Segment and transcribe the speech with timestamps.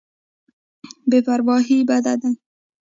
[1.09, 2.31] بې پرواهي بد دی.